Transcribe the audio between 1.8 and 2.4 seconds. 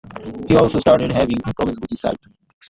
his sight.